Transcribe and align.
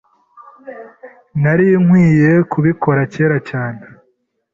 Nari 1.41 1.67
nkwiye 1.83 2.31
kubikora 2.51 3.01
kera 3.13 3.37
cyane. 3.49 3.83